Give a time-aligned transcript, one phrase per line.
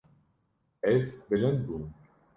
[0.91, 1.85] Ez bilind bûm.